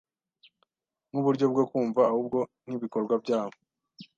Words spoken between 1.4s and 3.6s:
bwo kumva ahubwo nkibikorwa byabo.